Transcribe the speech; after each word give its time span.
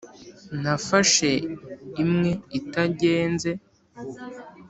nafashe 0.63 1.29
imwe 2.03 2.31
itagenze, 2.59 3.51